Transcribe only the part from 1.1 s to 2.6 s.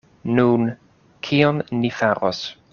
kion ni faros?